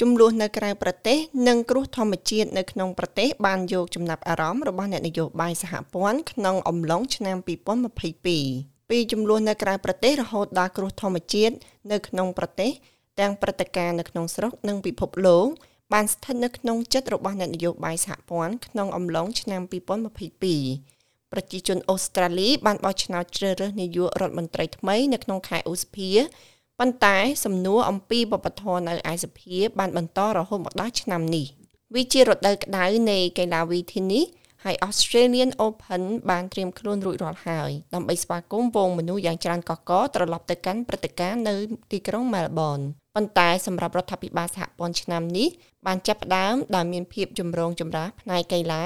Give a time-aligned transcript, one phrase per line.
[0.00, 1.18] ចំនួននៅក្រៅប្រទេស
[1.48, 7.36] និងគ្រោះធម្មជាតិនៅក្នុងប្រទេសបានយកចំណាប់អារម្មណ៍របស់អ្នកនយោបាយសហព័ន្ធក្នុងអំឡុងឆ្នាំ
[8.18, 11.54] 2022ពីចំនួននៅក្រៅប្រទេសរហូតដល់គ្រោះធម្មជាតិ
[11.92, 12.70] នៅក្នុងប្រទេស
[13.20, 15.46] ទាំងព្រឹត្តិការណ៍នៅក្នុងស្រុកនិងពិភពលោក
[15.92, 19.62] បានស្ថិតនៅក្នុងចិត្តរបស់អ្នកនយោបាយសហព័ន្ធក្នុងអំឡុងឆ្នាំ
[20.26, 26.10] 2022ប្រជាជនអូស្ត្រាលីបានបោះឆ្នោតជ្រើសរើសនាយករដ្ឋមន្ត្រីថ្មីនៅក្នុងខែឧសភា
[26.82, 31.46] ប៉ុន្តែសំណួរអំពីបបធរនៅឯសភាបានបន្តរហូតមកដល់ឆ្នាំនេះ
[31.94, 34.24] វាជារដូវក្តៅនៃកីឡាវីធីនេះ
[34.64, 41.54] ហើយ Australian Open បានត្រៀមខ្លួនរួចរាល់ហើយដើម្បីស្វាគមន៍វងមនុស្សយ៉ាងច្រើនកកកត្រឡប់ទៅកាន់ព្រឹត្តិការណ៍នៅ
[41.92, 45.48] ទីក្រុង Melbourne ប៉ុន្តែសម្រាប់រដ្ឋាភិបាលសហព័ន្ធឆ្នាំនេះ
[45.86, 48.82] បានចាប់ផ្ដើមដោយមានភាពចម្រូងចម្រាសផ្នែកកីឡា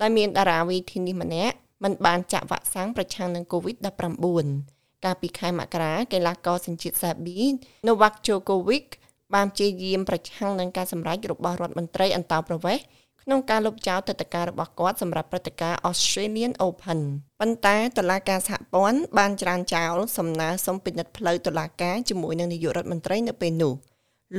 [0.00, 4.75] ដែលមានតារាវីធីនេះម្នាក់មិនបានចាក់វ៉ាក់សាំងប្រឆាំងនឹង COVID-19
[5.06, 7.40] កាលពីខែមករាកីឡាករសញ្ជាតិសេប៊ី
[7.86, 8.86] Novak Djokovic
[9.34, 12.84] បានព្យាយាមប្រឆាំងនឹងការសម្រេចរបស់រដ្ឋមន្ត្រីអន្តោប្រវេសន៍
[13.22, 17.00] ក្នុងការលុបចោលទឹកតការរបស់គាត់សម្រាប់ព្រឹត្តិការណ៍ Australian Open
[17.40, 23.74] ប៉ុន្តែតុលាការសហព័ន្ធបានច្រានចោលសំណើសុំពិនិត្យផ្លូវតុលាការជាមួយនឹងនាយករដ្ឋមន្ត្រីនៅពេលនោះ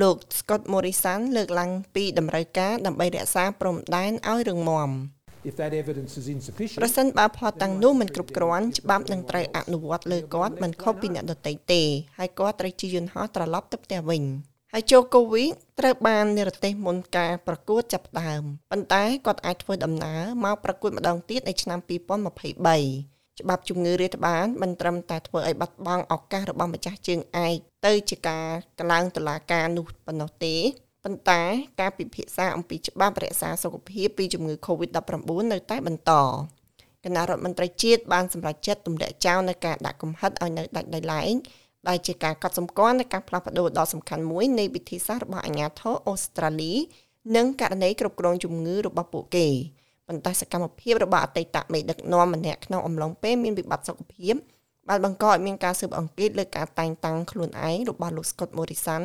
[0.02, 4.90] លោក Scott Morrison លើកឡើងពីតម្រូវការដើម្បីរក្សាព្រំដែនឲ្យរឹងមាំ
[5.50, 11.82] If that evidence is insufficient ប្រសិនបើផតទាំងនោះមិនគ្រប់គ្រាន់ច្បាប់នឹងត្រូវអនុវត្តលើគាត់មិនខុសពីអ្នកដទៃទេ
[12.18, 14.24] ហើយគាត់ត្រូវជិះយន្តហោះត្រឡប់ទៅផ្ទះវិញ
[14.74, 15.44] ហើយជូកូវី
[15.80, 28.48] ត្រូវបាននិរទេសមុនការប្រកួតចាប់ផ្ដើមប៉ុន្តែគាត់អាចធ្វើដំណើរមកប្រកួតម្ដងទៀតនៅឆ្នាំ2023ច្បាប់ជំងឺរាតត្បាតមិនត្រឹមតែធ្វើឲ្យបាត់បង់ឱកាសរបស់ម្ចាស់ជើងឯកទៅជាការ
[28.80, 30.56] កឡើងតុលាការនោះប៉ុណ្ណោះទេ
[31.04, 31.42] ប៉ុន្តែ
[31.80, 36.12] ការពិភាក្សាអំពីច្បាប់រក្សាសុខភាពពីជំងឺ Covid-19 នៅតែបន្ត
[37.04, 41.36] គណៈរដ្ឋមន្ត្រីជាតិបានសម្រេចចិត្តទម្លាក់ចោលនៅការដាក់កំហិតឲ្យនៅដាច់ដោយឡែក
[41.88, 46.74] ដែលជាការកត់សម្គាល់នៃការផ្លាស់ប្ដូរដ៏សំខាន់មួយនៃវិធីសាស្ត្ររបស់អាជ្ញាធរអូស្ត្រាលី
[47.36, 49.48] និងករណីគ្រប់គ្រងជំងឺរបស់ពួកគេ
[50.08, 54.36] ប៉ុន្តែសកម្មភាពរបស់អតីតមេដឹកនាំម្នាក់ក្នុងអំឡុងពេលមានវិបត្តិសុខភាព
[54.90, 59.04] បានបង្កឲ្យមានការស៊ើបអង្កេតលើការតែងតាំងខ្លួនឯងរបស់លោក Scott Morrison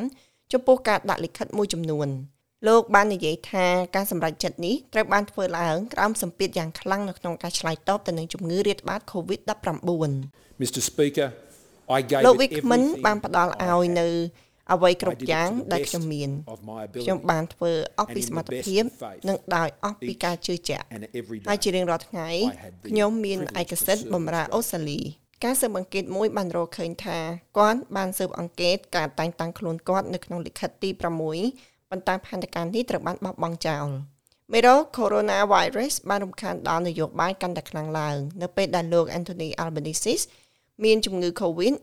[0.53, 2.09] ចំពោះការដាក់លិខិតមួយចំនួន
[2.67, 3.65] លោកបាននិយាយថា
[3.95, 10.11] ការសម្រេចចិត្តនេះត្រូវបានធ្វើឡើងក្រោមសម្ពាធយ៉ាងខ្លាំងនៅក្នុងការឆ្លើយតបទៅនឹងជំងឺរាតត្បាត COVID-19
[10.61, 11.29] Mr Speaker
[11.97, 14.07] I gave លោក Wickman បានផ្ដល់ឲ្យនៅ
[14.73, 16.29] អ្វីគ្រប់យ៉ាងដែលខ្ញុំមាន
[17.03, 18.83] ខ្ញុំបានធ្វើអស់ពីសមត្ថភាព
[19.29, 20.85] និងដោយអស់ពីការជឿជាក់
[21.49, 22.29] ហើយជារៀងរាល់ថ្ងៃ
[22.89, 25.01] ខ្ញុំមានឯកសិទ្ធិបម្រើអូស្ត្រាលី
[25.43, 27.17] ការស៊ើបអង្កេតមួយបានរកឃើញថា
[27.57, 31.01] គាត់បានស៊ើបអង្កេតការតែងតាំងខ្លួនគាត់នៅក្នុងលិខិតទី6
[31.89, 33.87] ប៉ុន្តែផែនការនេះត្រូវបានបោះបង់ចោល
[34.53, 40.23] មេរោគ coronavirus បានរំខានដល់នយោបាយកាន់តែខ្លាំងឡើងនៅពេលដែលលោក Anthony Albanese
[40.83, 41.73] មានជំងឺ Covid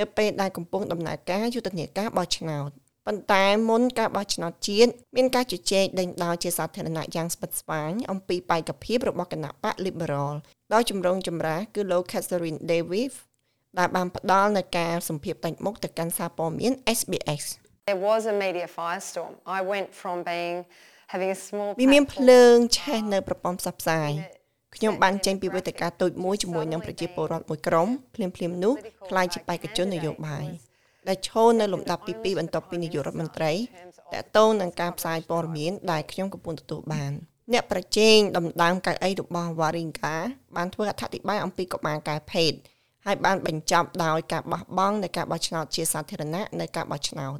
[0.00, 2.70] នៅពេលដែលកំពុងដំណើរការយុទ្ធនាការបោះឆ្នោត
[3.06, 10.32] ប៉ុន្តែមុនការបោះឆ្នោតជាតិមានការជជែកដេញដោលជាសាធារណៈយ៉ាងស្វិតស្វាញអំពីបេក្ខភាពរបស់គណៈបក Liberal
[10.74, 13.14] ដោយជំរងចម្រាស់គឺលោក Catherine Davis
[13.78, 17.44] ដែលបានផ្ដល់នៅការសម្ភាសតែងមុខទៅកាន់សារព័ត៌មាន SBS
[17.88, 19.32] There was a media firestorm.
[19.58, 20.58] I went from being
[21.12, 24.12] having a small វាមានភ្លើងឆេះនៅប្រព័ន្ធផ្សព្វផ្សាយ
[24.76, 28.74] ខ្ញុំបានចេញពីវេទិកាតូចមួយជាមួយនឹងប្រជាពលរដ្ឋមួយក្រុមភ្លាមភ្លាមនោះ
[29.08, 30.46] ខ្លាយជាបេក្ខជននយោបាយ
[31.08, 33.56] ដែលឈរនៅលំដាប់ទី2បន្ទាប់ពីនាយករដ្ឋមន្ត្រីត
[34.14, 37.12] កតងនឹងការផ្សាយព័ត៌មានដែលខ្ញុំកំពុងទទួលបាន
[37.52, 40.16] អ្នកប្រជែងដំដើមកៅអីរបស់ Waringa
[40.56, 42.52] បានធ្វើអត្ថាធិប្បាយអំពីកុមារកែភេទ
[43.06, 47.38] ហើយបានបញ្ចប់ដោយការបោះបង់នៃការបោះឆ្នោតជាសាធារណៈនៅការបោះឆ្នោត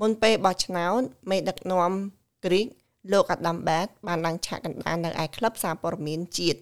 [0.00, 1.00] មុនពេលបោះឆ្នោត
[1.30, 1.92] មេដឹកនាំ
[2.44, 2.66] គ្រីក
[3.12, 6.60] លោក Adam Bad បានឡើងឆាកកណ្ដាលនៅឯក្លឹបសារព័ត៌មានជាតិ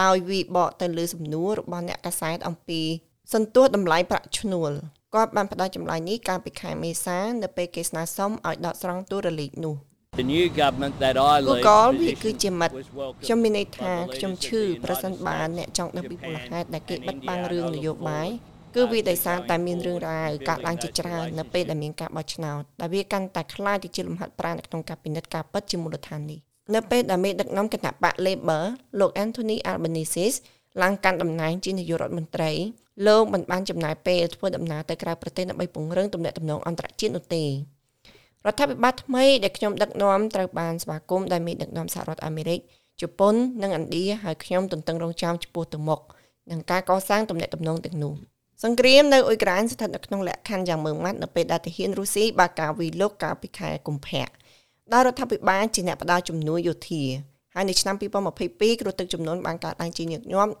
[0.00, 2.80] ដោយវិបកទៅលើសំណួររបស់អ្នកកាសែតអំពី
[3.32, 4.72] សន្ទុះតម្លៃប្រាក់ឈ្នួល
[5.14, 9.76] គាត់បានផ្ដល់ចម្លើយនេះកាលពីខែមេសានៅពេលគេស្នើសុំឲ្យដកស្រង់ទូរលេខនោះ
[10.20, 12.74] The new government that I lead ក៏វាគឺជាមិត្ត
[13.24, 18.28] ខ្ញុំមានន័យថាខ្ញុំឈឺប្រសិនបើអ្នកចង់ដឹងពីមូលហេតុដែលគេបិទបាំងរឿងនយោបាយ
[18.74, 26.40] គឺវាដោយសារតែមានរឿងរ៉ាវកើតឡើងជាច្រើននៅពេលដែលមានការបោះឆ្នោតដែលវាកាន់តែខ្លាចទៅជាលំហាត់ប្រាណនៅក្នុងការពិនិត្យការពិតជាមូលដ្ឋាននេះ
[26.74, 28.64] នៅពេលដែលមេដឹកនាំគណៈបក Labor
[29.00, 30.26] លោក Anthony Albanese
[30.82, 32.50] ឡើងកាន់តំណែងជានាយករដ្ឋមន្ត្រី
[33.06, 37.48] លោកមិនបានចំណាយពេលធ្វើដំណើរទៅក្រៅប្រទេសដើម្បីពង្រឹងទំនាក់ទំនងអន្តរជាតិនោះទេរ
[38.52, 42.60] ដ្ឋាភិបាលថ្មីដែលខ្ញុំដឹកនាំត្រូវបានស្វាគមន៍ដោយមេដឹកនាំសហរដ្ឋអាមេរិក
[43.00, 46.00] ជប៉ុននិងឥណ្ឌាហើយខ្ញុំទន្ទឹងរង់ចាំចំពោះទៅមុខ
[46.50, 48.14] នឹងការកសាងទំនាក់ទំនងទាំងនោះ
[48.62, 54.28] សង្គ្រាមនៅអ៊ុយក្រែនស្ថិតនៅក្នុងលក្ខខណ្ឌយ៉ាងមើងម៉ាត់នៅពេលដែលទាហានរុស្ស៊ីបានការវិលុកកាលពីខែកុម្ភៈ
[54.92, 57.02] ដោយរដ្ឋាភិបាលជាអ្នកផ្ដល់ជំនួយយោធា
[57.54, 60.52] ហើយនៅឆ្នាំ2022គ្រោះទឹកជំនន់បានកើតឡើងជាញឹកញាប់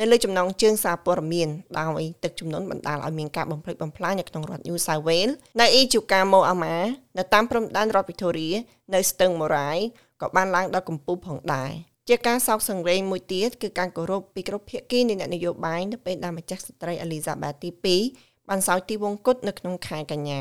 [0.00, 1.48] នៅលើចំណងជើងសារព័ត៌មាន
[1.78, 6.76] ដោយទឹកជំនន់បណ្ដាលឲ្យមានការបំផ្លិចបំផ្លាញនៅក្នុងរដ្ឋ New South Wales នៅ Ichuka Moama
[7.18, 8.56] នៅតាមព្រំដែនរដ្ឋ Victoria
[8.94, 9.78] នៅ Stung Morai
[10.20, 11.70] ក៏បានឡើងដល់កម្ពស់ផងដែរ
[12.08, 17.70] ជាការសោកសង្រេងមួយទៀតគឺការគោរពពីគ្រប់ភាគីនៃអ្នកនយោបាយនៅពេលដែលម្ចាស់ស្ត្រី Elizabeth ទី
[18.10, 20.40] 2បានសោយទីវង្គតនៅក្នុងខែកញ្ញា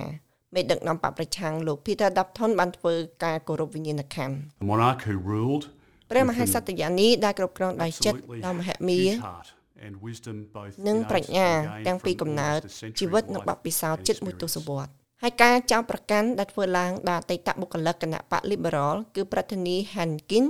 [0.56, 2.94] មេដឹកនាំបកប្រឆាំងលោក Peter Dutton បានធ្វើ
[3.24, 5.65] ការគោរពវិញ្ញាណក្ខន្ធ The monarch who ruled
[6.12, 9.48] ព្រះមហាក្សត្រយានីដែលគ្រប់គ្រងដោយចិត្ត absolutely ដ៏មហិមា huge heart
[9.86, 13.24] and wisdom both និង innate ប្រាជ្ញា and gained ទាំងពី from កំណើត almost a century ជីវិត
[13.25, 14.56] of និង life បទពិសោធន៍ and ជិតមួយទ experience.
[14.56, 20.45] សវត្សរ៍ហើយការចោទប្រកាន់ដែលធ្វើឡើងដល់អតីតបុគ្គលិកគណៈបក Liberal គឺប្រធានី Hankin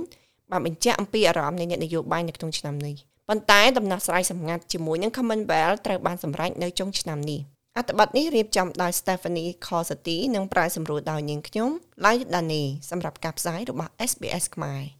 [0.50, 2.96] បានបញ្ជាក់អំពីអារម្មណ៍នៃអ្នកនយោបាយនៅក្នុងឆ្នាំនេះ
[3.28, 7.40] ប៉ុន្តែដំណោះស្រាយសម្ងាត់ជាមួយនឹង Commonwealth ត្រូវបានសម្រេចនៅចុងឆ្នាំនេះ
[7.76, 11.70] អត្ថបទនេះរៀបចំដោយ Stephanie Corsati និងប្រាយសម្រួលដោយនាងខ្ញុំ
[12.04, 14.97] Lai Dani សម្រាប់ការផ្សាយរបស់ SBS ខ្មែរ